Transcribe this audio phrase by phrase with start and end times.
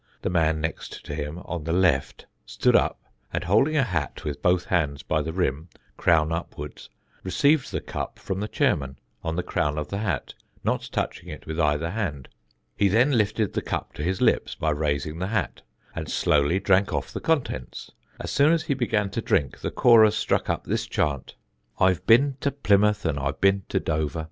[0.23, 2.99] The man next to him on the left stood up,
[3.31, 6.89] and holding a hat with both hands by the brim, crown upwards,
[7.23, 10.33] received the cup from the chairman, on the crown of the hat,
[10.63, 12.29] not touching it with either hand.
[12.75, 15.61] He then lifted the cup to his lips by raising the hat,
[15.95, 17.91] and slowly drank off the contents.
[18.19, 21.35] As soon as he began to drink, the chorus struck up this chant:
[21.79, 24.19] I've bin to Plymouth and I've bin to Dover.